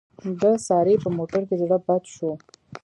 د 0.41 0.43
سارې 0.67 0.95
په 1.03 1.09
موټر 1.17 1.41
کې 1.47 1.55
زړه 1.61 1.77
بد 1.85 2.03
شو. 2.15 2.31